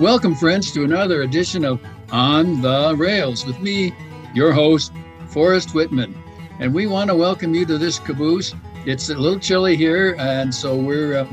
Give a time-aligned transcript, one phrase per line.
[0.00, 1.80] Welcome, friends, to another edition of
[2.12, 3.92] On the Rails with me,
[4.32, 4.92] your host,
[5.26, 6.16] Forrest Whitman.
[6.60, 8.54] And we want to welcome you to this caboose.
[8.86, 11.26] It's a little chilly here, and so we're uh,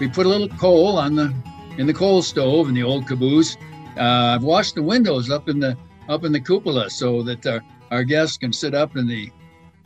[0.00, 1.30] we put a little coal on the
[1.76, 3.58] in the coal stove in the old caboose.
[3.98, 5.76] Uh, I've washed the windows up in the
[6.08, 9.30] up in the cupola so that our, our guests can sit up in the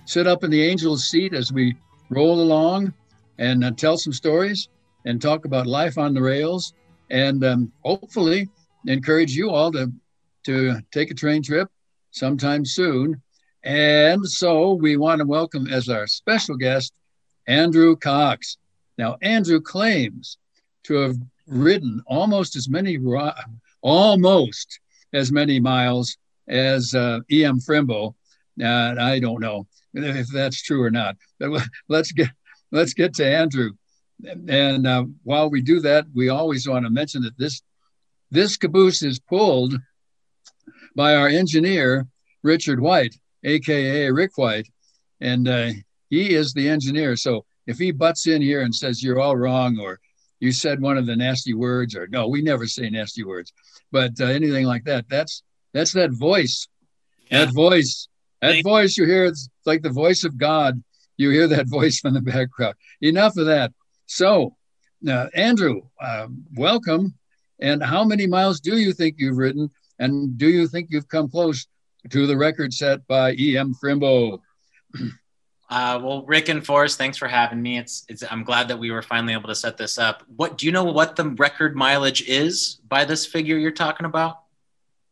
[0.04, 1.76] sit up in the angel's seat as we
[2.10, 2.94] roll along
[3.38, 4.68] and uh, tell some stories
[5.04, 6.74] and talk about life on the rails
[7.11, 8.48] and um, hopefully
[8.86, 9.92] encourage you all to
[10.44, 11.69] to take a train trip
[12.11, 13.20] sometime soon.
[13.62, 16.94] And so we want to welcome as our special guest
[17.47, 18.56] Andrew Cox.
[18.97, 20.38] Now, Andrew claims
[20.84, 21.16] to have
[21.47, 22.98] ridden almost as many
[23.83, 24.81] almost
[25.12, 26.16] as many miles
[26.48, 27.58] as uh, E.M.
[27.61, 28.14] Frimbo.
[28.62, 31.16] Uh, I don't know if that's true or not.
[31.38, 32.31] But let's get
[32.72, 33.72] let's get to Andrew.
[34.48, 37.62] And uh, while we do that, we always want to mention that this
[38.31, 39.75] this caboose is pulled
[40.94, 42.06] by our engineer
[42.42, 44.69] Richard White, aka Rick White,
[45.20, 45.70] and uh,
[46.08, 47.16] he is the engineer.
[47.16, 50.00] So if he butts in here and says you're all wrong, or
[50.38, 53.52] you said one of the nasty words, or no, we never say nasty words,
[53.92, 55.42] but uh, anything like that, that's
[55.72, 56.69] that's that voice,
[57.31, 57.44] yeah.
[57.44, 58.08] that voice,
[58.41, 59.26] that Thank voice you hear.
[59.26, 60.82] It's like the voice of God.
[61.16, 62.75] You hear that voice from the background.
[63.00, 63.72] Enough of that.
[64.10, 64.56] So,
[65.09, 66.26] uh, Andrew, uh,
[66.56, 67.15] welcome.
[67.60, 69.71] And how many miles do you think you've ridden?
[70.00, 71.69] And do you think you've come close
[72.09, 73.72] to the record set by E.M.
[73.82, 74.41] Frimbo?
[75.72, 77.78] Uh, well, Rick and Forrest, thanks for having me.
[77.78, 80.25] It's, it's, I'm glad that we were finally able to set this up.
[80.34, 84.41] What do you know what the record mileage is by this figure you're talking about?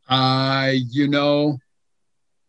[0.09, 1.59] Uh, you know,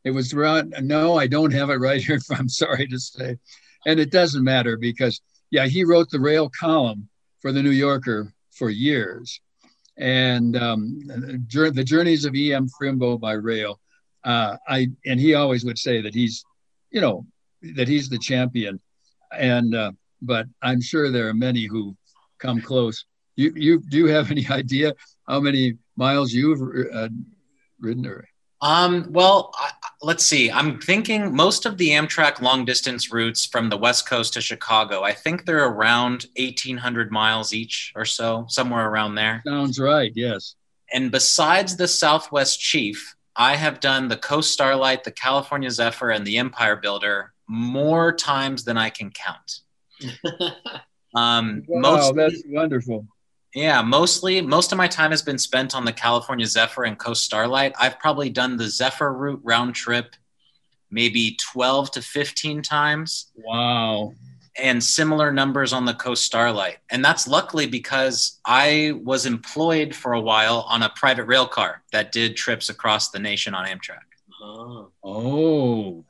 [0.04, 0.74] it was around.
[0.82, 2.18] No, I don't have it right here.
[2.32, 3.38] I'm sorry to say,
[3.86, 5.22] and it doesn't matter because
[5.52, 7.10] yeah, he wrote the rail column
[7.42, 9.42] for the New Yorker for years.
[9.98, 12.68] And um, the journeys of E.M.
[12.70, 13.80] Frimbo by rail.
[14.24, 16.46] Uh, I and he always would say that he's,
[16.92, 17.26] you know,
[17.76, 18.80] that he's the champion.
[19.38, 21.96] And uh, but I'm sure there are many who
[22.38, 23.06] come close.
[23.36, 24.94] You you do you have any idea
[25.28, 27.10] how many miles you've uh,
[27.80, 28.06] ridden?
[28.06, 28.26] Or?
[28.62, 29.72] Um, well, I,
[30.02, 30.50] let's see.
[30.50, 35.04] I'm thinking most of the Amtrak long distance routes from the West Coast to Chicago,
[35.04, 39.42] I think they're around 1,800 miles each or so, somewhere around there.
[39.46, 40.56] Sounds right, yes.
[40.92, 46.26] And besides the Southwest Chief, I have done the Coast Starlight, the California Zephyr, and
[46.26, 49.62] the Empire Builder more times than I can count.
[51.16, 53.08] um, wow, mostly, that's wonderful.
[53.56, 57.24] Yeah, mostly most of my time has been spent on the California Zephyr and Coast
[57.26, 57.74] Starlight.
[57.80, 60.16] I've probably done the Zephyr route round trip
[60.92, 63.32] maybe 12 to 15 times.
[63.36, 64.14] Wow.
[64.58, 66.78] And similar numbers on the Coast Starlight.
[66.90, 71.84] And that's luckily because I was employed for a while on a private rail car
[71.92, 74.00] that did trips across the nation on Amtrak.
[74.42, 74.92] Oh.
[75.04, 76.06] oh.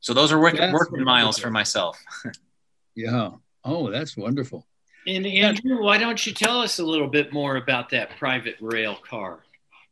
[0.00, 2.02] So those are work, working miles for myself.
[2.96, 3.30] yeah.
[3.64, 4.66] Oh, that's wonderful.
[5.06, 8.96] And Andrew, why don't you tell us a little bit more about that private rail
[8.96, 9.40] car?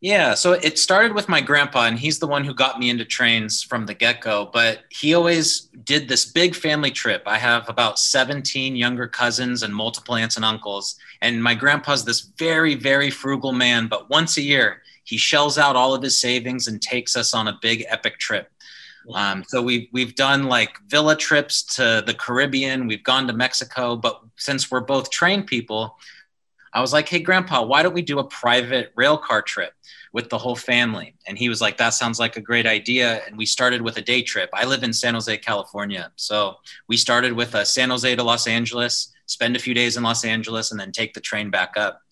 [0.03, 3.05] Yeah, so it started with my grandpa, and he's the one who got me into
[3.05, 4.49] trains from the get go.
[4.51, 7.23] But he always did this big family trip.
[7.27, 10.99] I have about 17 younger cousins and multiple aunts and uncles.
[11.21, 15.77] And my grandpa's this very, very frugal man, but once a year, he shells out
[15.77, 18.51] all of his savings and takes us on a big epic trip.
[19.14, 22.87] Um, so we've we've done like villa trips to the Caribbean.
[22.87, 25.97] We've gone to Mexico, but since we're both trained people,
[26.73, 29.73] I was like, hey, Grandpa, why don't we do a private rail car trip
[30.12, 31.14] with the whole family?
[31.26, 33.23] And he was like, that sounds like a great idea.
[33.26, 34.50] And we started with a day trip.
[34.52, 36.12] I live in San Jose, California.
[36.17, 36.56] So
[36.88, 40.25] we started with a San Jose to Los Angeles, spend a few days in Los
[40.25, 42.02] Angeles, and then take the train back up.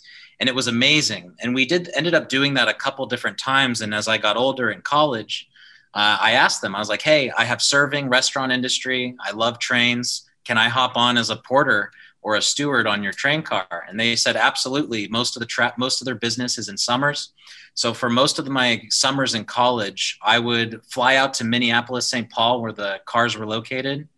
[0.41, 1.35] And it was amazing.
[1.41, 3.81] And we did ended up doing that a couple different times.
[3.81, 5.48] And as I got older in college,
[5.95, 9.17] uh, I asked them, I was like, hey, I have serving restaurant industry.
[9.21, 10.29] I love trains.
[10.45, 11.91] Can I hop on as a porter?
[12.21, 13.87] or a steward on your train car?
[13.89, 15.07] And they said absolutely.
[15.09, 17.33] Most of the trap most of their business is in summers.
[17.79, 22.29] So for most of my summers in college i would fly out to minneapolis st
[22.29, 24.09] paul where the cars were located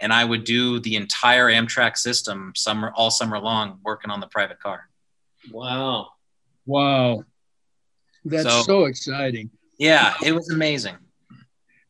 [0.00, 4.26] and i would do the entire amtrak system summer all summer long working on the
[4.26, 4.88] private car.
[5.52, 6.08] Wow.
[6.66, 7.24] Wow.
[8.24, 9.50] That's so, so exciting.
[9.78, 10.96] Yeah it was amazing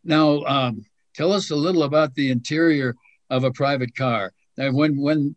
[0.05, 0.85] now um,
[1.15, 2.95] tell us a little about the interior
[3.31, 5.35] of a private car and when when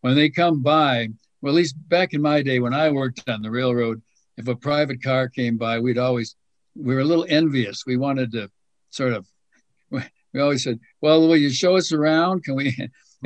[0.00, 1.08] when they come by,
[1.40, 4.02] well, at least back in my day when I worked on the railroad,
[4.36, 6.36] if a private car came by, we'd always
[6.76, 7.84] we were a little envious.
[7.86, 8.50] We wanted to
[8.90, 9.26] sort of
[9.90, 12.44] we always said, "Well, will you show us around?
[12.44, 12.76] Can we?"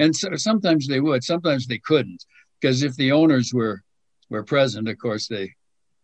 [0.00, 2.24] And so, sometimes they would, sometimes they couldn't,
[2.60, 3.82] because if the owners were
[4.30, 5.54] were present, of course they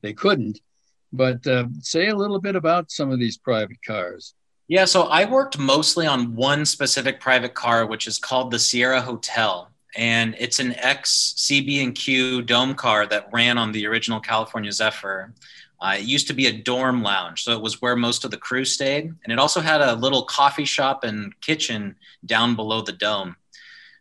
[0.03, 0.59] they couldn't.
[1.13, 4.35] But uh, say a little bit about some of these private cars.
[4.67, 9.03] Yeah, so I worked mostly on one specific private car, which is called the Sierra
[9.03, 14.21] Hotel, and it's an ex CB and Q dome car that ran on the original
[14.21, 15.35] California Zephyr.
[15.83, 18.39] Uh, it used to be a dorm lounge, so it was where most of the
[18.39, 21.95] crew stayed, and it also had a little coffee shop and kitchen
[22.25, 23.37] down below the dome.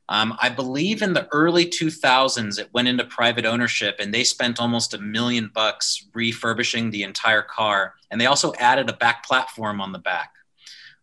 [0.08, 4.62] Um, I believe in the early 2000s, it went into private ownership, and they spent
[4.62, 9.82] almost a million bucks refurbishing the entire car, and they also added a back platform
[9.82, 10.30] on the back.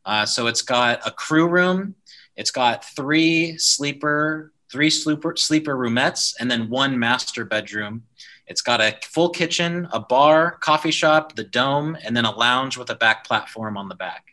[0.04, 1.94] Uh, so it's got a crew room,
[2.36, 8.04] it's got three sleeper, three sleeper sleeper roomettes, and then one master bedroom.
[8.46, 12.76] It's got a full kitchen, a bar, coffee shop, the dome, and then a lounge
[12.76, 14.24] with a back platform on the back.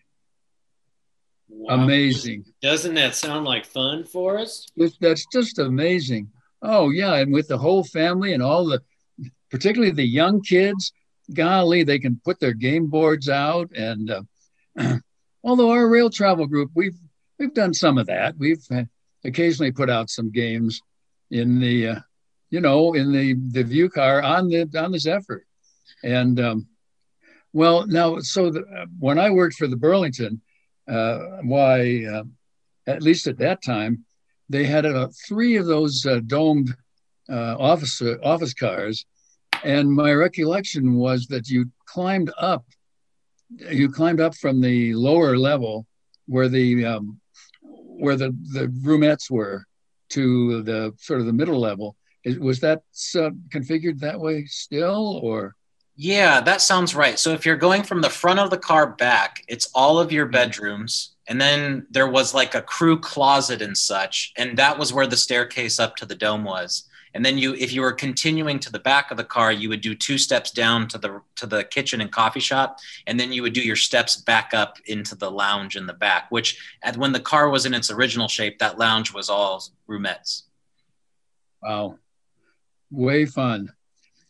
[1.49, 1.83] Wow.
[1.83, 2.45] Amazing.
[2.61, 4.67] Doesn't that sound like fun for us?
[4.99, 6.29] That's just amazing.
[6.61, 8.81] Oh yeah, and with the whole family and all the,
[9.51, 10.91] particularly the young kids,
[11.33, 14.21] golly, they can put their game boards out and uh,
[15.47, 16.97] although our rail travel group, we've
[17.39, 18.35] we've done some of that.
[18.37, 18.63] We've
[19.23, 20.81] occasionally put out some games
[21.31, 21.99] in the, uh,
[22.49, 25.45] you know, in the the view car on the on the Zephyr,
[26.03, 26.67] and um,
[27.53, 30.41] well, now so the, uh, when I worked for the Burlington,
[30.87, 32.23] uh, why, uh,
[32.85, 34.05] at least at that time,
[34.49, 36.75] they had uh, three of those uh, domed
[37.29, 39.05] office office cars,
[39.63, 42.65] and my recollection was that you climbed up
[43.49, 45.85] you climbed up from the lower level
[46.25, 47.19] where the um,
[47.61, 49.65] where the the roomettes were
[50.09, 51.95] to the sort of the middle level.
[52.23, 52.79] Is, was that
[53.15, 55.55] uh, configured that way still, or?
[55.99, 57.17] Yeah, that sounds right.
[57.17, 60.27] So if you're going from the front of the car back, it's all of your
[60.27, 61.15] bedrooms.
[61.27, 64.31] And then there was like a crew closet and such.
[64.37, 66.83] And that was where the staircase up to the dome was
[67.17, 69.81] and then you if you were continuing to the back of the car you would
[69.81, 72.77] do two steps down to the to the kitchen and coffee shop
[73.07, 76.27] and then you would do your steps back up into the lounge in the back
[76.29, 80.43] which at when the car was in its original shape that lounge was all roomettes
[81.63, 81.97] wow.
[82.89, 83.73] Way fun.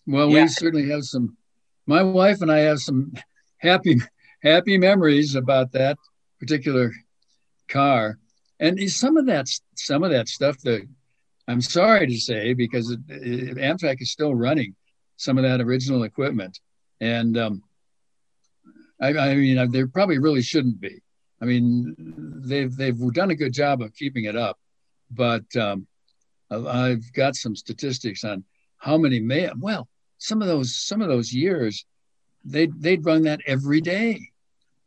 [0.08, 0.44] Well yeah.
[0.44, 1.38] we certainly have some
[1.86, 3.14] my wife and i have some
[3.58, 3.98] happy
[4.42, 5.98] happy memories about that
[6.40, 6.94] particular
[7.68, 8.18] car.
[8.60, 10.88] And some of that some of that stuff the
[11.48, 14.76] I'm sorry to say because it, it, Amtrak is still running
[15.16, 16.60] some of that original equipment,
[17.00, 17.64] and um,
[19.02, 21.02] I, I, mean they probably really shouldn't be.
[21.42, 21.96] I mean
[22.46, 24.60] they've they've done a good job of keeping it up,
[25.12, 25.88] but um,
[26.52, 28.44] I've got some statistics on
[28.78, 29.88] how many may well
[30.18, 31.86] some of those some of those years
[32.46, 34.20] they they'd run that every day,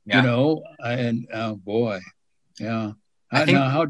[0.07, 0.17] yeah.
[0.17, 2.01] you know, and oh boy,
[2.59, 2.93] yeah.
[3.31, 3.87] I think, now, how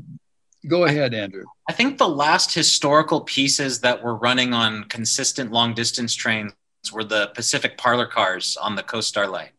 [0.69, 1.45] Go ahead, Andrew.
[1.69, 6.52] I think the last historical pieces that were running on consistent long distance trains
[6.93, 9.52] were the Pacific parlor cars on the Coast Starlight.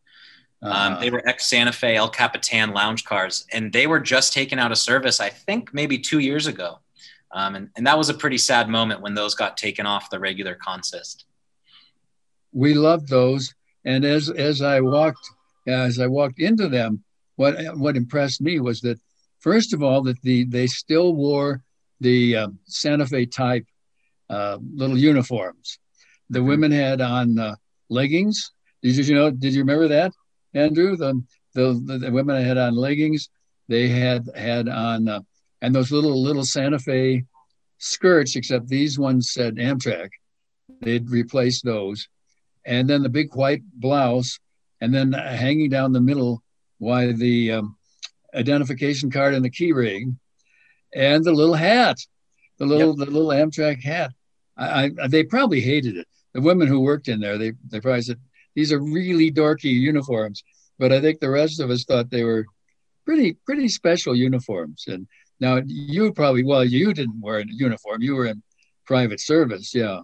[0.64, 1.14] Um, they uh-huh.
[1.14, 4.78] were ex Santa Fe El Capitan lounge cars, and they were just taken out of
[4.78, 6.80] service, I think, maybe two years ago.
[7.32, 10.20] Um, and, and that was a pretty sad moment when those got taken off the
[10.20, 11.26] regular consist.
[12.52, 13.56] We loved those,
[13.86, 15.30] and as as I walked
[15.66, 17.04] as I walked into them,
[17.38, 19.00] what what impressed me was that
[19.42, 21.64] First of all, that the they still wore
[22.00, 23.66] the uh, Santa Fe type
[24.30, 25.80] uh, little uniforms.
[26.30, 26.48] The mm-hmm.
[26.48, 27.56] women had on uh,
[27.90, 28.52] leggings.
[28.82, 29.32] Did you, you know?
[29.32, 30.14] Did you remember that,
[30.54, 30.96] Andrew?
[30.96, 31.22] The
[31.54, 33.30] the, the women had on leggings.
[33.68, 35.22] They had had on uh,
[35.62, 37.24] and those little little Santa Fe
[37.78, 40.10] skirts, except these ones said Amtrak.
[40.82, 42.08] they'd replace those,
[42.66, 44.40] and then the big white blouse,
[44.82, 46.44] and then hanging down the middle,
[46.78, 47.76] why the um,
[48.34, 50.20] identification card and the key ring,
[50.94, 51.98] and the little hat,
[52.58, 53.08] the little yep.
[53.08, 54.12] the little Amtrak hat.
[54.58, 56.08] I, I, they probably hated it.
[56.34, 58.20] The women who worked in there, they they probably said
[58.56, 60.44] these are really dorky uniforms.
[60.78, 62.46] But I think the rest of us thought they were
[63.06, 64.86] pretty pretty special uniforms.
[64.88, 65.08] And
[65.40, 68.02] now you probably well you didn't wear a uniform.
[68.02, 68.42] You were in
[68.86, 70.02] private service, yeah.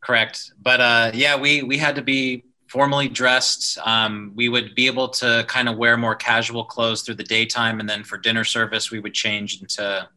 [0.00, 0.52] Correct.
[0.60, 3.78] But uh, yeah, we we had to be formally dressed.
[3.84, 7.80] Um, we would be able to kind of wear more casual clothes through the daytime,
[7.80, 10.08] and then for dinner service, we would change into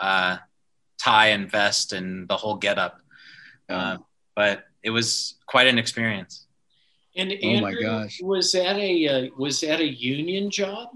[0.00, 0.36] uh,
[0.98, 3.00] tie and vest and the whole getup.
[3.68, 3.98] Uh,
[4.34, 6.46] but it was quite an experience.
[7.16, 10.88] And Andrew, oh my gosh, was that a uh, was that a union job?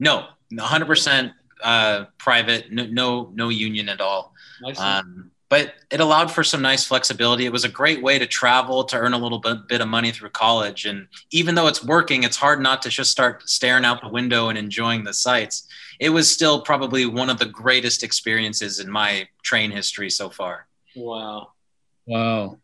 [0.00, 1.32] No, 100 percent
[1.62, 2.72] uh, private.
[2.72, 4.34] No, no, no union at all.
[4.76, 7.44] Um, but it allowed for some nice flexibility.
[7.44, 10.10] It was a great way to travel to earn a little bit, bit of money
[10.10, 10.86] through college.
[10.86, 14.48] And even though it's working, it's hard not to just start staring out the window
[14.48, 15.68] and enjoying the sights.
[16.00, 20.66] It was still probably one of the greatest experiences in my train history so far.
[20.96, 21.52] Wow.
[22.06, 22.58] Wow.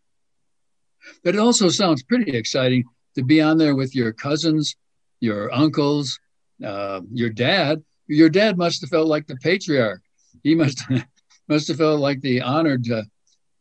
[1.22, 2.84] But it also sounds pretty exciting
[3.14, 4.76] to be on there with your cousins,
[5.20, 6.18] your uncles,
[6.64, 7.82] uh, your dad.
[8.06, 10.02] Your dad must have felt like the patriarch.
[10.42, 10.82] He must
[11.50, 13.02] must have felt like the honored uh,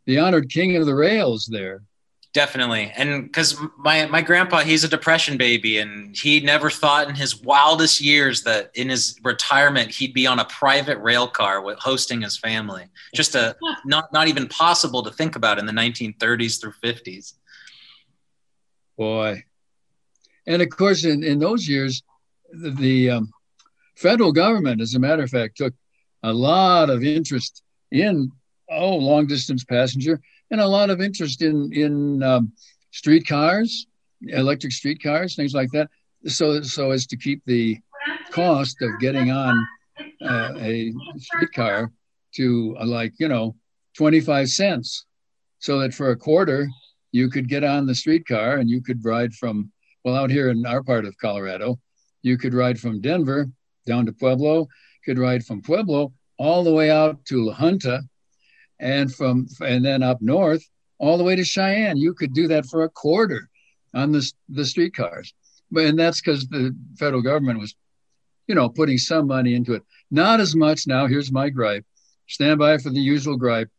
[0.05, 1.81] the honored king of the rails there.
[2.31, 7.15] Definitely, and because my my grandpa, he's a depression baby, and he never thought in
[7.15, 11.79] his wildest years that in his retirement he'd be on a private rail car with
[11.79, 12.85] hosting his family.
[13.15, 17.33] Just a not not even possible to think about in the 1930s through 50s.
[18.95, 19.43] Boy,
[20.45, 22.03] and of course, in in those years,
[22.51, 23.33] the, the um,
[23.95, 25.73] federal government, as a matter of fact, took
[26.21, 28.31] a lot of interest in
[28.69, 30.19] oh long distance passenger
[30.51, 32.51] and a lot of interest in in um,
[32.91, 33.87] streetcars,
[34.21, 35.89] electric streetcars, things like that.
[36.25, 37.77] So so as to keep the
[38.31, 39.67] cost of getting on
[40.21, 41.91] uh, a streetcar
[42.35, 43.55] to uh, like you know
[43.97, 45.05] 25 cents,
[45.59, 46.67] so that for a quarter
[47.11, 49.71] you could get on the streetcar and you could ride from
[50.03, 51.79] well out here in our part of Colorado,
[52.21, 53.49] you could ride from Denver
[53.85, 54.67] down to Pueblo,
[55.05, 58.01] could ride from Pueblo all the way out to La Junta,
[58.79, 60.63] and from and then up north
[60.97, 61.97] all the way to Cheyenne.
[61.97, 63.49] You could do that for a quarter
[63.93, 65.33] on the the streetcars,
[65.69, 67.75] but and that's because the federal government was,
[68.47, 69.83] you know, putting some money into it.
[70.09, 71.05] Not as much now.
[71.07, 71.85] Here's my gripe.
[72.27, 73.69] Stand by for the usual gripe.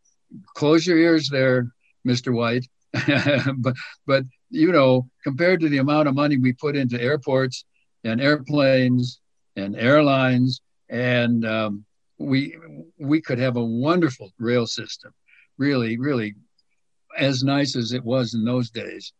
[0.54, 1.72] Close your ears there,
[2.06, 2.32] Mr.
[2.32, 2.66] White.
[3.58, 3.74] but
[4.06, 7.64] but you know, compared to the amount of money we put into airports
[8.04, 9.20] and airplanes
[9.56, 11.84] and airlines and um,
[12.20, 12.56] we
[12.98, 15.12] we could have a wonderful rail system,
[15.56, 16.34] really, really
[17.16, 19.12] as nice as it was in those days.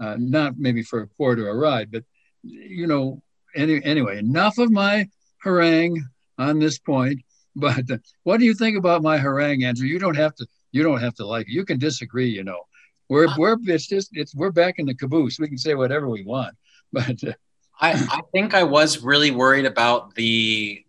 [0.00, 2.02] Uh, not maybe for a quarter a ride, but
[2.42, 3.22] you know,
[3.54, 5.08] any, anyway, enough of my
[5.38, 6.04] harangue
[6.38, 7.20] on this point.
[7.58, 9.86] But uh, what do you think about my harangue, Andrew?
[9.86, 10.46] You don't have to.
[10.72, 11.54] You don't have to like it.
[11.54, 12.28] You can disagree.
[12.28, 12.60] You know,
[13.08, 15.38] we're we're it's just it's we're back in the caboose.
[15.38, 16.54] We can say whatever we want.
[16.92, 17.32] But uh,
[17.80, 20.84] I I think I was really worried about the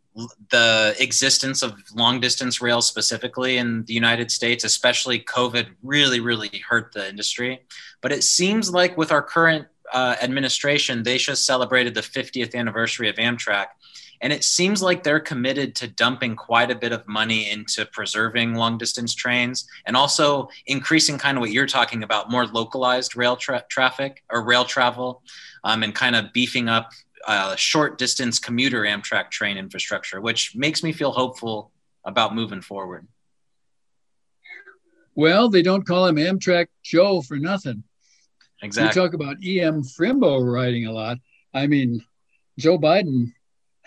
[0.50, 6.64] the existence of long distance rail specifically in the United States, especially COVID, really, really
[6.68, 7.62] hurt the industry.
[8.02, 13.10] But it seems like with our current uh, administration, they just celebrated the 50th anniversary
[13.10, 13.68] of Amtrak.
[14.20, 18.56] And it seems like they're committed to dumping quite a bit of money into preserving
[18.56, 23.36] long distance trains and also increasing kind of what you're talking about more localized rail
[23.36, 25.22] tra- traffic or rail travel
[25.64, 26.92] um, and kind of beefing up
[27.28, 31.72] uh, short distance commuter Amtrak train infrastructure, which makes me feel hopeful
[32.06, 33.08] about moving forward.
[35.14, 37.84] Well, they don't call him Amtrak Joe for nothing.
[38.62, 39.02] Exactly.
[39.02, 39.84] We talk about E.M.
[39.84, 41.18] Frimbo writing a lot.
[41.54, 42.04] I mean,
[42.58, 43.34] Joe Biden,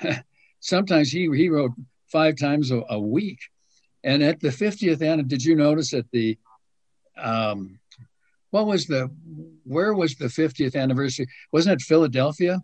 [0.60, 1.72] sometimes he, he wrote
[2.12, 3.38] five times a, a week.
[4.04, 6.38] And at the 50th anniversary, did you notice at the,
[7.16, 7.78] um,
[8.50, 9.10] what was the,
[9.64, 11.26] where was the 50th anniversary?
[11.52, 12.60] Wasn't it Philadelphia?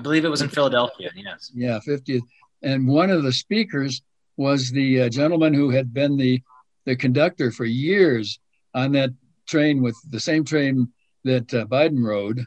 [0.00, 1.10] I believe it was in Philadelphia.
[1.14, 1.52] Yes.
[1.54, 2.22] Yeah, 50th.
[2.62, 4.00] And one of the speakers
[4.38, 6.42] was the uh, gentleman who had been the
[6.86, 8.40] the conductor for years
[8.72, 9.10] on that
[9.46, 10.88] train with the same train
[11.24, 12.46] that uh, Biden rode,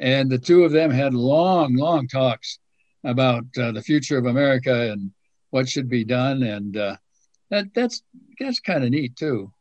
[0.00, 2.58] and the two of them had long, long talks
[3.04, 5.12] about uh, the future of America and
[5.50, 6.96] what should be done, and uh,
[7.50, 8.02] that that's
[8.40, 9.52] that's kind of neat too.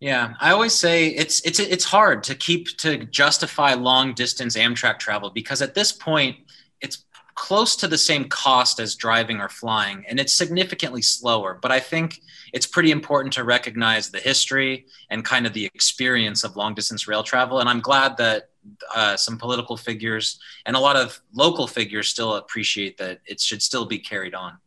[0.00, 5.00] Yeah, I always say it's it's it's hard to keep to justify long distance Amtrak
[5.00, 6.36] travel because at this point
[6.80, 11.58] it's close to the same cost as driving or flying, and it's significantly slower.
[11.60, 12.20] But I think
[12.52, 17.08] it's pretty important to recognize the history and kind of the experience of long distance
[17.08, 17.60] rail travel.
[17.60, 18.50] And I'm glad that
[18.94, 23.62] uh, some political figures and a lot of local figures still appreciate that it should
[23.62, 24.58] still be carried on.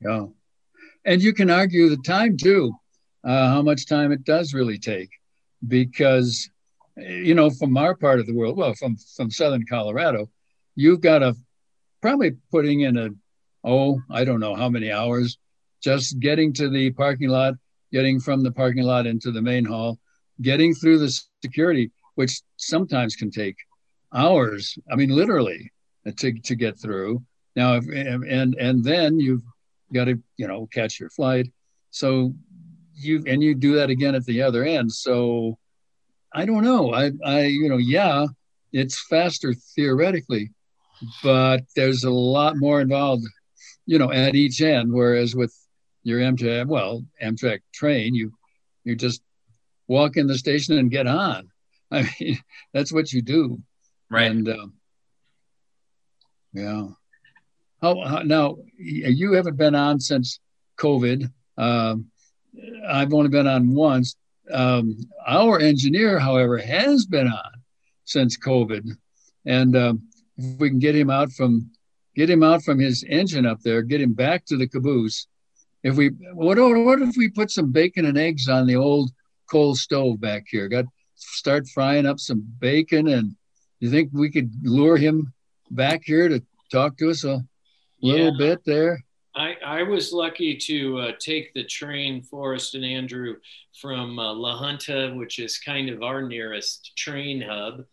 [0.00, 0.26] Yeah.
[1.04, 2.72] And you can argue the time too,
[3.26, 5.10] uh, how much time it does really take.
[5.66, 6.48] Because,
[6.96, 10.30] you know, from our part of the world, well, from, from Southern Colorado,
[10.74, 11.34] you've got a
[12.00, 13.08] probably putting in a,
[13.64, 15.38] oh, I don't know how many hours,
[15.82, 17.54] just getting to the parking lot,
[17.92, 19.98] getting from the parking lot into the main hall,
[20.40, 23.56] getting through the security, which sometimes can take
[24.14, 24.78] hours.
[24.90, 25.72] I mean, literally
[26.04, 27.22] to, to get through.
[27.56, 29.42] Now, if, and and then you've
[29.92, 31.50] got to you know catch your flight.
[31.90, 32.34] So
[32.96, 34.92] you and you do that again at the other end.
[34.92, 35.58] So
[36.34, 36.92] I don't know.
[36.92, 38.26] I I you know yeah,
[38.72, 40.50] it's faster theoretically,
[41.22, 43.24] but there's a lot more involved,
[43.86, 44.92] you know, at each end.
[44.92, 45.54] Whereas with
[46.02, 48.32] your Amtrak, well, Amtrak train, you
[48.84, 49.22] you just
[49.88, 51.50] walk in the station and get on.
[51.90, 52.38] I mean,
[52.72, 53.60] that's what you do.
[54.10, 54.30] Right.
[54.30, 54.66] And uh,
[56.52, 56.88] yeah.
[57.82, 60.40] How, how, now you haven't been on since
[60.78, 61.30] COVID.
[61.58, 62.06] Um,
[62.88, 64.16] I've only been on once.
[64.52, 64.96] Um,
[65.26, 67.50] our engineer, however, has been on
[68.04, 68.88] since COVID,
[69.44, 70.02] and um,
[70.36, 71.70] if we can get him out from
[72.14, 75.26] get him out from his engine up there, get him back to the caboose.
[75.82, 79.10] If we what what if we put some bacon and eggs on the old
[79.50, 80.68] coal stove back here?
[80.68, 83.34] Got start frying up some bacon, and
[83.80, 85.32] you think we could lure him
[85.70, 87.44] back here to talk to us a
[88.00, 88.38] little yeah.
[88.38, 89.04] bit there?
[89.66, 93.36] I, was lucky to uh, take the train, Forrest and Andrew,
[93.80, 97.84] from uh, La Junta, which is kind of our nearest train hub,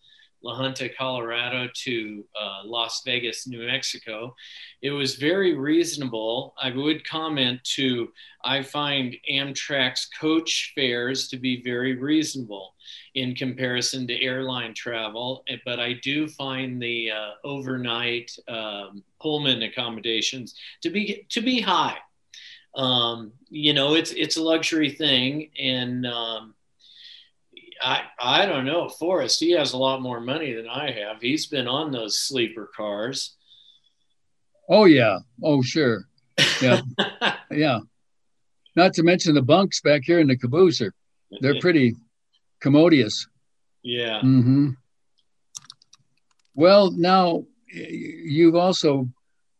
[0.44, 4.36] La Junta, Colorado to uh, Las Vegas, New Mexico.
[4.82, 6.54] It was very reasonable.
[6.62, 8.12] I would comment to,
[8.44, 12.76] I find Amtrak's coach fares to be very reasonable
[13.16, 19.64] in comparison to airline travel, eh, but I do find the uh, overnight um, Pullman
[19.64, 21.98] accommodations to be to be high.
[22.76, 26.56] Um, you know, it's it's a luxury thing, and um,
[27.82, 28.90] I I don't know.
[28.90, 31.22] Forrest, he has a lot more money than I have.
[31.22, 33.36] He's been on those sleeper cars.
[34.70, 35.20] Oh yeah.
[35.42, 36.08] Oh sure.
[36.62, 36.82] Yeah.
[37.52, 37.80] yeah.
[38.76, 40.94] Not to mention the bunks back here in the caboose are
[41.42, 41.96] they're pretty
[42.62, 43.28] commodious.
[43.84, 44.22] Yeah.
[44.22, 44.70] Mm-hmm.
[46.56, 49.10] Well, now you've also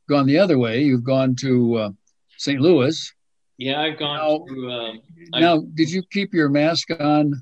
[0.08, 0.82] gone the other way.
[0.82, 1.90] You've gone to uh,
[2.38, 2.60] St.
[2.60, 3.14] Louis.
[3.58, 4.72] Yeah, I've gone now, to.
[4.72, 5.02] Um,
[5.34, 7.42] now, did you keep your mask on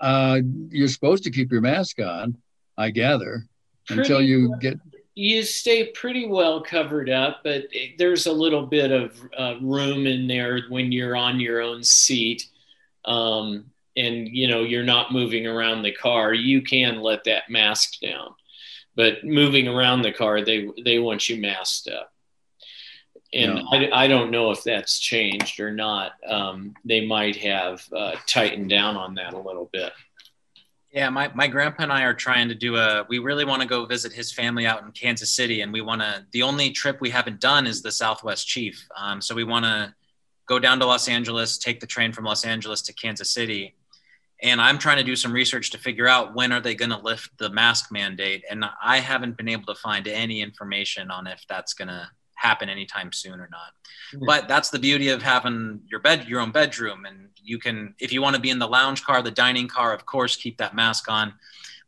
[0.00, 2.36] uh, you're supposed to keep your mask on,
[2.76, 3.46] I gather,
[3.86, 4.78] pretty until you well, get.
[5.14, 7.64] You stay pretty well covered up, but
[7.98, 12.48] there's a little bit of uh, room in there when you're on your own seat,
[13.04, 13.66] um,
[13.96, 16.32] and you know you're not moving around the car.
[16.32, 18.34] You can let that mask down,
[18.96, 22.11] but moving around the car, they they want you masked up
[23.32, 23.66] and no.
[23.72, 26.12] I, I don't know if that's changed or not.
[26.26, 29.92] Um, they might have uh, tightened down on that a little bit.
[30.92, 33.06] Yeah, my, my grandpa and I are trying to do a.
[33.08, 36.02] We really want to go visit his family out in Kansas City, and we want
[36.02, 36.26] to.
[36.32, 38.86] The only trip we haven't done is the Southwest Chief.
[38.96, 39.94] Um, so we want to
[40.46, 43.74] go down to Los Angeles, take the train from Los Angeles to Kansas City,
[44.42, 46.98] and I'm trying to do some research to figure out when are they going to
[46.98, 51.42] lift the mask mandate, and I haven't been able to find any information on if
[51.48, 52.06] that's going to
[52.42, 53.72] happen anytime soon or not.
[54.14, 54.26] Mm-hmm.
[54.26, 58.12] But that's the beauty of having your bed, your own bedroom, and you can, if
[58.12, 60.74] you want to be in the lounge car, the dining car, of course, keep that
[60.74, 61.34] mask on.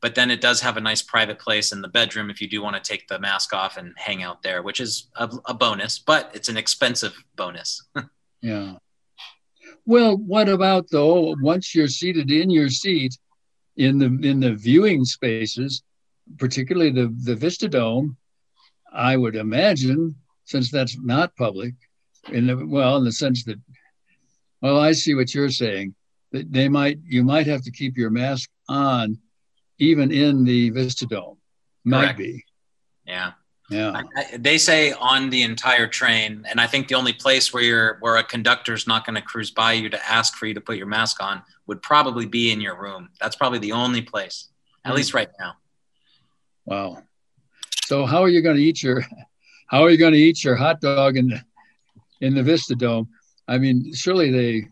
[0.00, 2.62] But then it does have a nice private place in the bedroom if you do
[2.62, 5.98] want to take the mask off and hang out there, which is a, a bonus,
[5.98, 7.82] but it's an expensive bonus.
[8.42, 8.74] yeah.
[9.86, 11.34] Well, what about though?
[11.40, 13.18] Once you're seated in your seat,
[13.76, 15.82] in the in the viewing spaces,
[16.38, 18.16] particularly the the Vista Dome,
[18.92, 20.14] I would imagine
[20.44, 21.74] since that's not public,
[22.32, 23.58] in the, well, in the sense that,
[24.60, 25.94] well, I see what you're saying.
[26.32, 29.18] That they might, you might have to keep your mask on,
[29.78, 31.38] even in the Vista Dome.
[31.84, 32.18] Might Correct.
[32.18, 32.44] be.
[33.06, 33.32] Yeah.
[33.70, 33.92] Yeah.
[33.92, 37.62] I, I, they say on the entire train, and I think the only place where
[37.62, 40.60] you're where a conductor's not going to cruise by you to ask for you to
[40.60, 43.08] put your mask on would probably be in your room.
[43.20, 44.48] That's probably the only place,
[44.84, 45.54] at mm least right now.
[46.66, 47.02] Wow.
[47.84, 49.04] So how are you going to eat your
[49.74, 51.42] how are you going to eat your hot dog in the,
[52.20, 53.08] in the Vista Dome?
[53.48, 54.68] I mean, surely they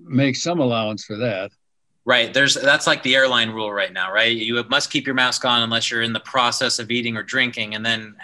[0.00, 1.50] make some allowance for that.
[2.06, 2.32] Right.
[2.32, 4.34] There's that's like the airline rule right now, right?
[4.34, 7.74] You must keep your mask on unless you're in the process of eating or drinking,
[7.74, 8.16] and then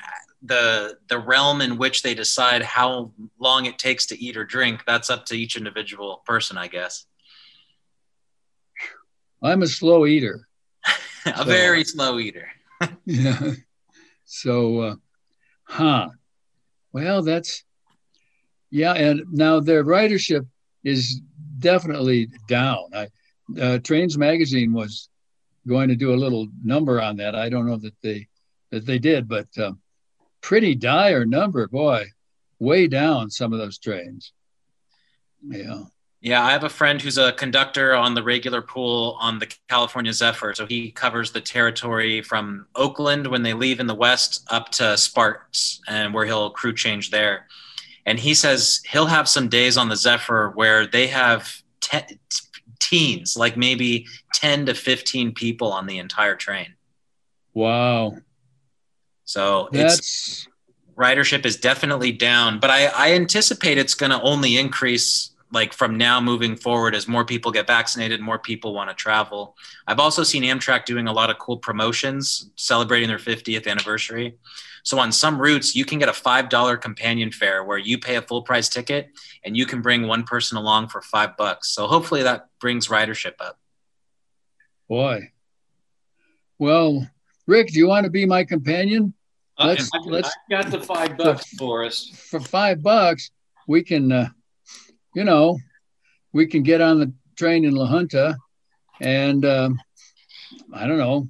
[0.42, 4.82] the the realm in which they decide how long it takes to eat or drink
[4.86, 7.04] that's up to each individual person, I guess.
[9.42, 10.46] I'm a slow eater.
[11.26, 12.48] a so, very slow eater.
[13.04, 13.52] yeah.
[14.24, 14.94] So, uh,
[15.70, 16.08] huh.
[16.92, 17.64] Well, that's
[18.70, 20.46] yeah, and now their ridership
[20.84, 21.20] is
[21.58, 22.84] definitely down.
[22.94, 23.08] I,
[23.60, 25.08] uh, Trains Magazine was
[25.66, 27.34] going to do a little number on that.
[27.34, 28.26] I don't know that they
[28.70, 29.72] that they did, but uh,
[30.40, 32.06] pretty dire number, boy,
[32.58, 34.32] way down some of those trains.
[35.42, 35.84] Yeah.
[36.22, 40.12] Yeah, I have a friend who's a conductor on the regular pool on the California
[40.12, 40.52] Zephyr.
[40.54, 44.98] So he covers the territory from Oakland when they leave in the west up to
[44.98, 47.46] Sparks and where he'll crew change there.
[48.04, 52.18] And he says he'll have some days on the Zephyr where they have te-
[52.80, 56.74] teens, like maybe 10 to 15 people on the entire train.
[57.54, 58.16] Wow.
[59.24, 59.98] So That's...
[59.98, 60.48] it's
[60.98, 65.96] ridership is definitely down, but I, I anticipate it's going to only increase like from
[65.96, 69.56] now moving forward as more people get vaccinated, more people want to travel.
[69.86, 74.36] I've also seen Amtrak doing a lot of cool promotions celebrating their 50th anniversary.
[74.82, 78.22] So on some routes, you can get a $5 companion fare where you pay a
[78.22, 79.10] full price ticket
[79.44, 81.70] and you can bring one person along for five bucks.
[81.70, 83.58] So hopefully that brings ridership up.
[84.88, 85.32] Boy.
[86.58, 87.08] Well,
[87.46, 89.14] Rick, do you want to be my companion?
[89.58, 92.08] Let's, uh, let's, I got the five bucks for us.
[92.30, 93.30] For five bucks,
[93.66, 94.28] we can, uh,
[95.14, 95.58] you know,
[96.32, 98.36] we can get on the train in La Junta
[99.00, 99.80] and um,
[100.72, 101.28] I don't know,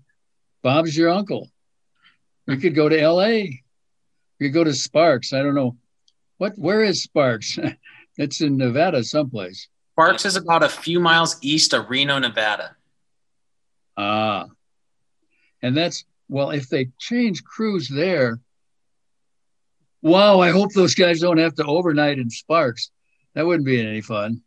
[0.62, 1.48] Bob's your uncle.
[2.46, 3.26] We could go to LA.
[3.26, 3.58] We
[4.40, 5.32] could go to Sparks.
[5.32, 5.76] I don't know.
[6.38, 7.58] What where is Sparks?
[8.16, 9.68] it's in Nevada someplace.
[9.92, 12.76] Sparks is about a few miles east of Reno, Nevada.
[13.96, 14.46] Ah.
[15.62, 18.40] And that's well, if they change crews there,
[20.00, 22.90] wow, I hope those guys don't have to overnight in Sparks.
[23.34, 24.42] That wouldn't be any fun.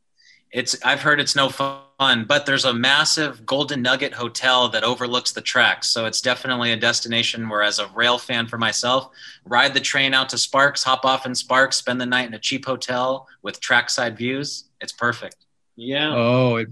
[0.52, 5.32] It's I've heard it's no fun, but there's a massive Golden Nugget hotel that overlooks
[5.32, 5.90] the tracks.
[5.90, 9.10] So it's definitely a destination where as a rail fan for myself,
[9.46, 12.40] ride the train out to Sparks, hop off in Sparks, spend the night in a
[12.40, 14.66] cheap hotel with trackside views.
[14.80, 15.38] It's perfect.
[15.76, 16.14] Yeah.
[16.16, 16.68] Oh, it,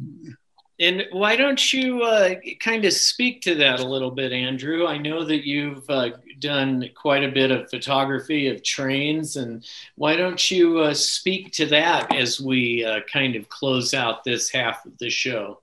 [0.82, 4.88] and why don't you uh, kind of speak to that a little bit, Andrew?
[4.88, 6.10] I know that you've uh,
[6.42, 11.66] done quite a bit of photography of trains, and why don't you uh, speak to
[11.68, 15.62] that as we uh, kind of close out this half of the show?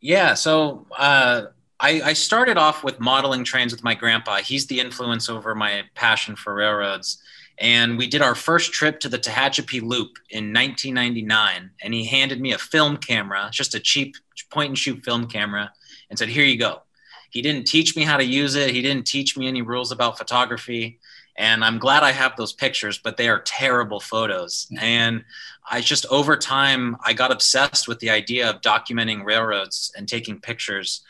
[0.00, 1.46] Yeah, so uh,
[1.80, 4.36] I, I started off with modeling trains with my grandpa.
[4.36, 7.20] He's the influence over my passion for railroads
[7.58, 11.70] and we did our first trip to the Tehachapi Loop in 1999.
[11.82, 14.16] And he handed me a film camera, just a cheap
[14.50, 15.72] point and shoot film camera,
[16.10, 16.82] and said, Here you go.
[17.30, 20.18] He didn't teach me how to use it, he didn't teach me any rules about
[20.18, 20.98] photography.
[21.38, 24.68] And I'm glad I have those pictures, but they are terrible photos.
[24.80, 25.22] And
[25.70, 30.40] I just over time, I got obsessed with the idea of documenting railroads and taking
[30.40, 31.02] pictures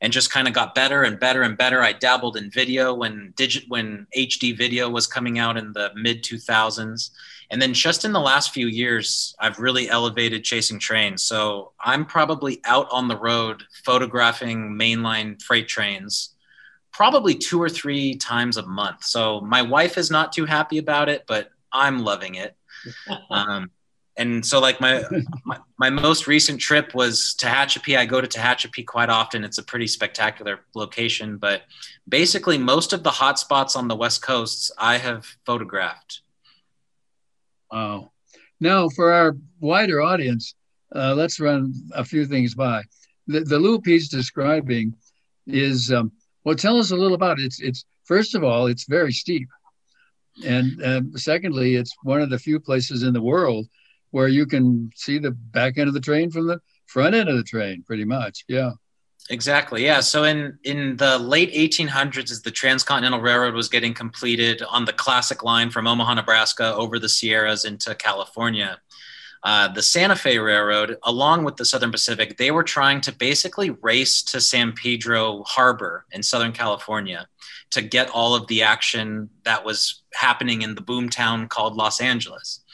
[0.00, 1.82] and just kind of got better and better and better.
[1.82, 6.22] I dabbled in video when digit when HD video was coming out in the mid
[6.22, 7.10] 2000s.
[7.50, 11.22] And then just in the last few years, I've really elevated chasing trains.
[11.22, 16.34] So I'm probably out on the road photographing mainline freight trains
[16.98, 19.04] probably two or three times a month.
[19.04, 22.56] So my wife is not too happy about it, but I'm loving it.
[23.30, 23.70] Um,
[24.18, 25.02] and so like my,
[25.44, 27.96] my, my most recent trip was Tehachapi.
[27.96, 29.44] I go to Tehachapi quite often.
[29.44, 31.62] It's a pretty spectacular location, but
[32.08, 36.22] basically most of the hot spots on the west Coast I have photographed.
[37.70, 38.10] Wow.
[38.60, 40.54] Now for our wider audience,
[40.94, 42.82] uh, let's run a few things by.
[43.28, 44.94] The, the loop he's describing
[45.46, 46.10] is um,
[46.44, 46.54] well.
[46.54, 47.44] Tell us a little about it.
[47.44, 49.48] It's it's first of all, it's very steep,
[50.46, 53.68] and um, secondly, it's one of the few places in the world
[54.10, 57.36] where you can see the back end of the train from the front end of
[57.36, 58.44] the train, pretty much.
[58.48, 58.72] Yeah.
[59.30, 59.84] Exactly.
[59.84, 60.00] Yeah.
[60.00, 64.92] So in in the late 1800s, as the Transcontinental Railroad was getting completed on the
[64.92, 68.80] classic line from Omaha, Nebraska, over the Sierras into California,
[69.42, 73.70] uh, the Santa Fe Railroad, along with the Southern Pacific, they were trying to basically
[73.70, 77.28] race to San Pedro Harbor in Southern California
[77.70, 82.64] to get all of the action that was happening in the boomtown called Los Angeles.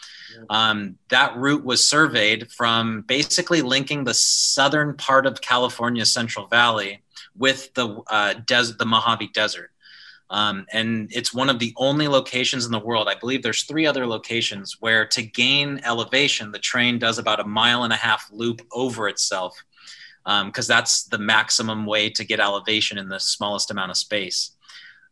[0.51, 7.03] Um, that route was surveyed from basically linking the southern part of California Central Valley
[7.37, 9.70] with the uh, des- the Mojave Desert.
[10.31, 13.09] Um, and it's one of the only locations in the world.
[13.09, 17.44] I believe there's three other locations where to gain elevation, the train does about a
[17.44, 19.57] mile and a half loop over itself
[20.25, 24.53] because um, that's the maximum way to get elevation in the smallest amount of space.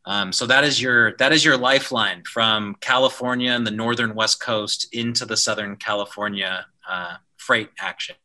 [0.05, 4.41] Um, so that is your that is your lifeline from California and the northern west
[4.41, 8.17] coast into the southern California uh, freight action.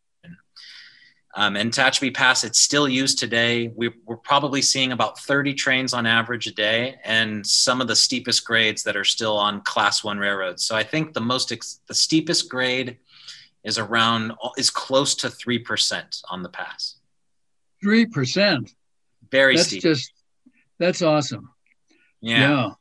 [1.37, 3.67] Um, and Tehachapi Pass, it's still used today.
[3.75, 7.95] We, are probably seeing about 30 trains on average a day, and some of the
[7.95, 10.65] steepest grades that are still on Class One railroads.
[10.65, 12.97] So I think the most ex- the steepest grade
[13.63, 16.95] is around is close to three percent on the pass.
[17.83, 18.73] Three percent.
[19.29, 19.83] Very that's steep.
[19.83, 20.11] just
[20.79, 21.51] that's awesome.
[22.21, 22.71] Yeah.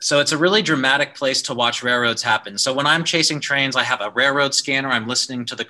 [0.00, 2.58] So it's a really dramatic place to watch railroads happen.
[2.58, 4.90] So when I'm chasing trains, I have a railroad scanner.
[4.90, 5.66] I'm listening to the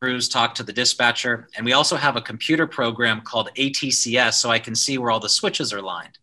[0.00, 4.50] crews talk to the dispatcher, and we also have a computer program called ATCS, so
[4.50, 6.18] I can see where all the switches are lined.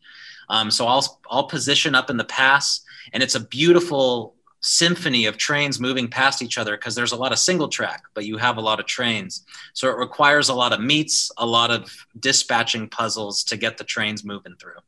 [0.50, 5.38] Um, so I'll I'll position up in the pass, and it's a beautiful symphony of
[5.38, 8.58] trains moving past each other because there's a lot of single track, but you have
[8.58, 9.46] a lot of trains.
[9.74, 13.84] So it requires a lot of meets, a lot of dispatching puzzles to get the
[13.84, 14.80] trains moving through.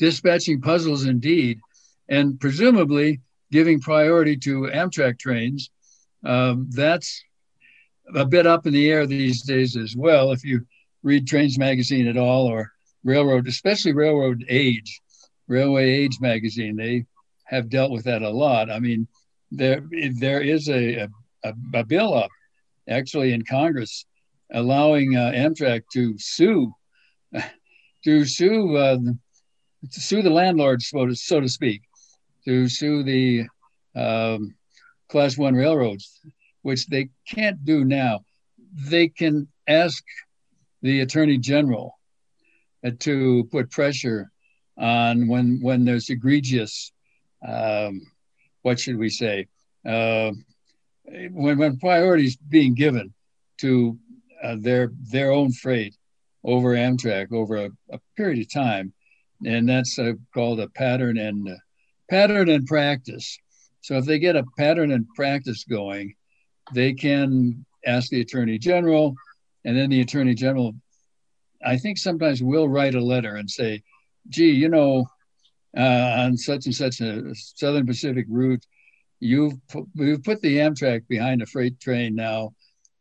[0.00, 1.60] Dispatching puzzles indeed,
[2.08, 3.20] and presumably
[3.52, 5.70] giving priority to Amtrak trains.
[6.24, 7.22] Um, that's
[8.14, 10.32] a bit up in the air these days as well.
[10.32, 10.66] If you
[11.02, 12.72] read Trains Magazine at all or
[13.04, 15.00] Railroad, especially Railroad Age,
[15.48, 17.04] Railway Age magazine, they
[17.44, 18.70] have dealt with that a lot.
[18.70, 19.06] I mean,
[19.50, 19.82] there
[20.18, 21.08] there is a,
[21.44, 22.30] a, a bill up
[22.88, 24.06] actually in Congress
[24.52, 26.72] allowing uh, Amtrak to sue
[28.04, 28.98] to sue uh,
[29.90, 31.82] to sue the landlords, so to, so to speak,
[32.44, 33.46] to sue the
[33.94, 34.54] um,
[35.08, 36.20] Class One railroads,
[36.62, 38.24] which they can't do now.
[38.74, 40.04] They can ask
[40.82, 41.98] the Attorney General
[42.84, 44.30] uh, to put pressure
[44.78, 46.92] on when when there's egregious,
[47.46, 48.00] um,
[48.62, 49.48] what should we say,
[49.86, 50.30] uh,
[51.30, 53.12] when when priorities being given
[53.58, 53.98] to
[54.42, 55.94] uh, their their own freight
[56.44, 58.92] over Amtrak over a, a period of time,
[59.44, 61.54] and that's uh, called a pattern and uh,
[62.08, 63.38] pattern and practice.
[63.80, 66.14] So if they get a pattern and practice going,
[66.74, 69.14] they can ask the attorney general,
[69.64, 70.74] and then the attorney general,
[71.64, 73.82] I think sometimes will write a letter and say,
[74.28, 75.06] gee, you know,
[75.76, 78.64] uh, on such and such a Southern Pacific route,
[79.20, 82.52] you've put, you've put the Amtrak behind a freight train now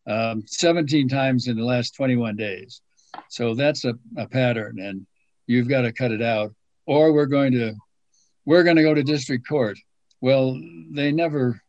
[0.07, 2.81] um, 17 times in the last 21 days.
[3.29, 5.05] So that's a, a pattern, and
[5.49, 6.53] you've got to cut it out,
[6.85, 7.75] or we're going to
[8.45, 9.77] we're going to go to district court.
[10.21, 10.59] Well,
[10.91, 11.61] they never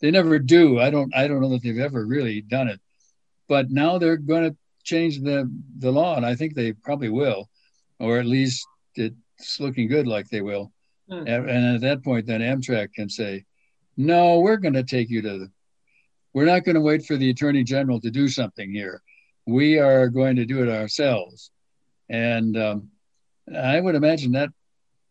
[0.00, 0.80] they never do.
[0.80, 2.80] I don't I don't know that they've ever really done it,
[3.48, 7.48] but now they're going to change the the law, and I think they probably will
[7.98, 10.72] or at least it's looking good like they will.
[11.08, 11.26] Hmm.
[11.26, 13.44] And at that point, then Amtrak can say,
[13.96, 15.50] no, we're going to take you to the,
[16.32, 19.02] we're not going to wait for the attorney general to do something here.
[19.46, 21.50] We are going to do it ourselves.
[22.08, 22.90] And um,
[23.54, 24.50] I would imagine that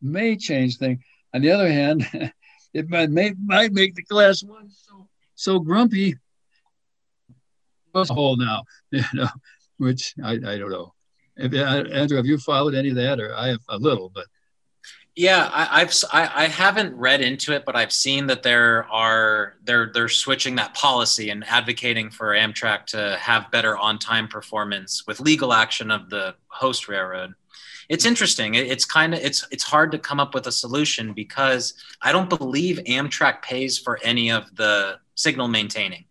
[0.02, 1.00] may change things.
[1.34, 2.08] On the other hand,
[2.74, 6.16] it might, may, might make the class one so, so grumpy.
[7.94, 8.64] Hole now?
[8.92, 9.30] You know,
[9.78, 10.94] which I, I don't know.
[11.38, 14.26] If, uh, Andrew, have you followed any of that, or I have a little, but
[15.16, 19.56] yeah, I, I've I, I haven't read into it, but I've seen that there are
[19.64, 25.22] they're they're switching that policy and advocating for Amtrak to have better on-time performance with
[25.22, 27.34] legal action of the host railroad.
[27.90, 28.56] It's interesting.
[28.56, 32.30] It's kind of it's it's hard to come up with a solution because I don't
[32.30, 36.06] believe Amtrak pays for any of the signal maintaining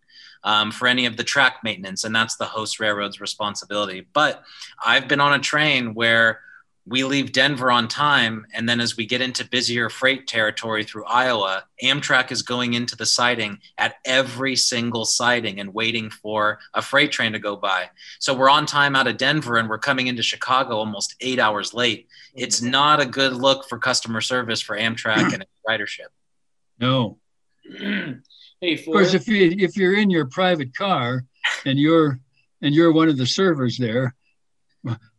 [0.45, 4.07] um, for any of the track maintenance, and that's the host railroad's responsibility.
[4.13, 4.43] But
[4.85, 6.41] I've been on a train where
[6.87, 11.05] we leave Denver on time, and then as we get into busier freight territory through
[11.05, 16.83] Iowa, Amtrak is going into the siding at every single siding and waiting for a
[16.83, 17.89] freight train to go by.
[18.19, 21.73] So we're on time out of Denver and we're coming into Chicago almost eight hours
[21.73, 22.07] late.
[22.35, 22.71] It's mm-hmm.
[22.71, 26.09] not a good look for customer service for Amtrak and ridership.
[26.79, 27.17] No.
[28.61, 31.25] Hey, of course, if you if you're in your private car
[31.65, 32.19] and you're
[32.61, 34.15] and you're one of the servers there,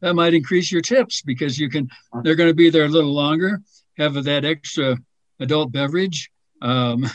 [0.00, 1.88] that might increase your tips because you can.
[2.22, 3.60] They're going to be there a little longer,
[3.98, 4.96] have that extra
[5.40, 6.30] adult beverage.
[6.62, 7.08] Um,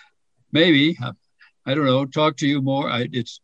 [0.52, 0.96] maybe
[1.66, 2.06] I don't know.
[2.06, 2.88] Talk to you more.
[2.88, 3.40] I, it's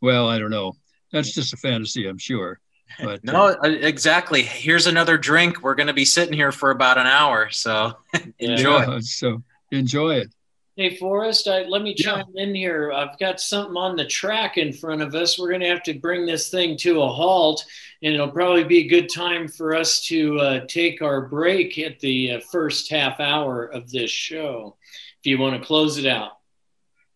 [0.00, 0.72] well, I don't know.
[1.12, 2.58] That's just a fantasy, I'm sure.
[3.02, 4.42] But no, uh, exactly.
[4.42, 5.62] Here's another drink.
[5.62, 7.96] We're going to be sitting here for about an hour, so
[8.38, 8.78] enjoy.
[8.78, 10.32] Yeah, so enjoy it.
[10.78, 12.42] Hey, Forrest, I, let me chime yeah.
[12.42, 12.92] in here.
[12.92, 15.38] I've got something on the track in front of us.
[15.38, 17.64] We're going to have to bring this thing to a halt,
[18.02, 21.98] and it'll probably be a good time for us to uh, take our break at
[22.00, 24.76] the uh, first half hour of this show.
[25.20, 26.32] If you want to close it out,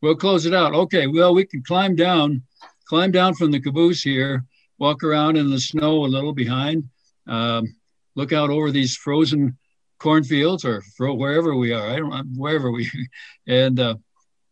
[0.01, 0.73] we'll close it out.
[0.73, 1.07] Okay.
[1.07, 2.43] Well, we can climb down,
[2.87, 4.47] climb down from the caboose here,
[4.79, 6.89] walk around in the snow a little behind,
[7.27, 7.77] um,
[8.15, 9.59] look out over these frozen
[10.01, 11.89] cornfields or wherever we are.
[11.89, 12.91] I don't wherever we,
[13.47, 13.95] and uh,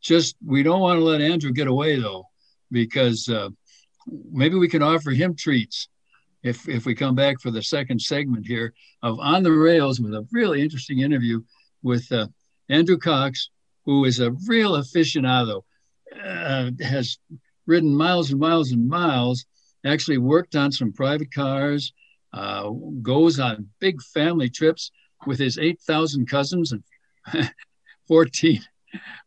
[0.00, 2.26] just we don't want to let Andrew get away though,
[2.70, 3.48] because uh,
[4.30, 5.88] maybe we can offer him treats
[6.44, 10.14] if if we come back for the second segment here of on the rails with
[10.14, 11.40] a really interesting interview
[11.82, 12.28] with uh,
[12.68, 13.50] Andrew Cox,
[13.84, 15.62] who is a real aficionado,
[16.24, 17.18] uh, has
[17.66, 19.44] ridden miles and miles and miles.
[19.84, 21.92] Actually worked on some private cars.
[22.32, 22.68] Uh,
[23.00, 24.90] goes on big family trips
[25.26, 26.82] with his 8,000 cousins and
[28.08, 28.60] 14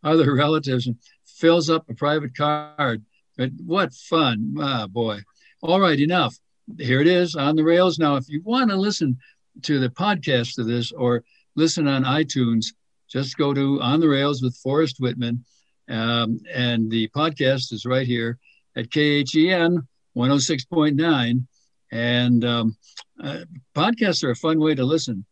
[0.04, 2.98] other relatives and fills up a private car.
[3.38, 4.56] But what fun.
[4.60, 5.20] Ah, boy.
[5.62, 6.36] All right, enough.
[6.78, 8.00] Here it is on the rails.
[8.00, 9.18] Now, if you want to listen
[9.64, 11.24] to the podcast of this or
[11.56, 12.68] listen on iTunes,
[13.10, 15.44] just go to On the Rails with Forrest Whitman.
[15.90, 18.40] Um, and the podcast is right here
[18.78, 21.48] at KHEN 106.9.
[21.92, 22.78] And um,
[23.22, 23.40] uh,
[23.76, 25.26] podcasts are a fun way to listen.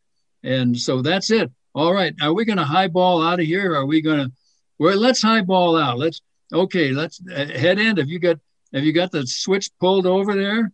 [0.44, 1.52] And so that's it.
[1.74, 2.14] All right.
[2.22, 3.76] Are we going to highball out of here?
[3.76, 4.32] Are we going to,
[4.78, 5.98] well, let's highball out.
[5.98, 6.22] Let's,
[6.52, 7.98] okay, let's uh, head end.
[7.98, 8.38] Have you got,
[8.74, 10.72] have you got the switch pulled over there?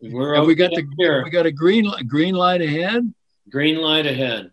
[0.00, 1.24] We're have we got the, here.
[1.24, 3.12] we got a green, green light ahead?
[3.50, 4.50] Green light ahead.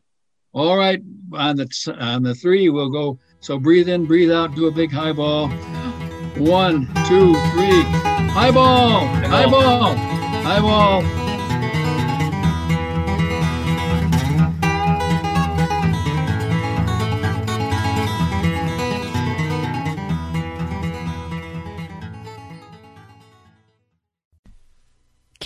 [0.53, 1.01] All right.
[1.33, 3.19] On the, on the three, we'll go.
[3.41, 5.49] So breathe in, breathe out, do a big highball.
[6.37, 7.83] One, two, three.
[8.35, 11.01] Highball, highball, highball.
[11.05, 11.24] highball.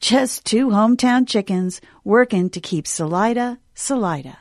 [0.00, 4.38] just two hometown chickens working to keep Salida, Salida.